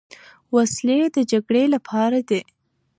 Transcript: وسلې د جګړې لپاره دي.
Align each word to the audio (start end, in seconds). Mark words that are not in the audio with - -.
وسلې 0.55 0.99
د 1.15 1.17
جګړې 1.31 1.63
لپاره 1.73 2.19
دي. 2.29 2.41